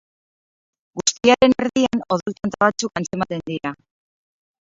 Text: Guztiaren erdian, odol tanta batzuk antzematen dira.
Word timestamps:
Guztiaren 0.99 1.53
erdian, 1.65 2.01
odol 2.17 2.35
tanta 2.39 2.61
batzuk 2.65 2.99
antzematen 3.01 3.47
dira. 3.51 3.77